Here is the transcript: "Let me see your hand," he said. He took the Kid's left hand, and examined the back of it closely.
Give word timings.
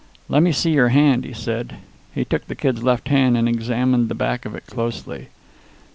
"Let 0.27 0.41
me 0.41 0.51
see 0.51 0.71
your 0.71 0.89
hand," 0.89 1.25
he 1.25 1.31
said. 1.33 1.75
He 2.15 2.25
took 2.25 2.47
the 2.47 2.55
Kid's 2.55 2.81
left 2.81 3.09
hand, 3.09 3.37
and 3.37 3.47
examined 3.47 4.09
the 4.09 4.15
back 4.15 4.45
of 4.45 4.55
it 4.55 4.65
closely. 4.65 5.27